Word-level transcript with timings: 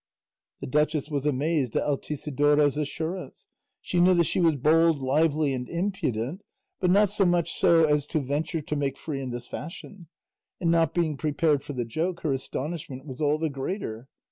'"The 0.61 0.65
duchess 0.65 1.11
was 1.11 1.27
amazed 1.27 1.75
at 1.75 1.83
Altisidora's 1.83 2.75
assurance; 2.75 3.45
she 3.81 3.99
knew 3.99 4.15
that 4.15 4.23
she 4.23 4.39
was 4.39 4.55
bold, 4.55 4.97
lively, 4.99 5.53
and 5.53 5.69
impudent, 5.69 6.41
but 6.79 6.89
not 6.89 7.09
so 7.11 7.23
much 7.23 7.53
so 7.53 7.83
as 7.85 8.07
to 8.07 8.19
venture 8.19 8.61
to 8.61 8.75
make 8.75 8.97
free 8.97 9.21
in 9.21 9.29
this 9.29 9.45
fashion; 9.45 10.07
and 10.59 10.71
not 10.71 10.95
being 10.95 11.17
prepared 11.17 11.63
for 11.63 11.73
the 11.73 11.85
joke, 11.85 12.21
her 12.21 12.33
astonishment 12.33 13.05
was 13.05 13.21
all 13.21 13.37
the 13.37 13.51
greater. 13.51 14.07